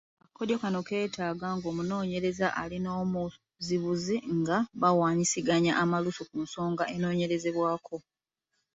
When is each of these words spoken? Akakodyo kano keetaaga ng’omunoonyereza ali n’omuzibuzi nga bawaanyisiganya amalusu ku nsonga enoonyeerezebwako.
Akakodyo 0.23 0.55
kano 0.63 0.79
keetaaga 0.87 1.47
ng’omunoonyereza 1.55 2.47
ali 2.61 2.77
n’omuzibuzi 2.81 4.15
nga 4.39 4.57
bawaanyisiganya 4.81 5.71
amalusu 5.83 6.21
ku 6.29 6.37
nsonga 6.45 6.83
enoonyeerezebwako. 6.93 7.95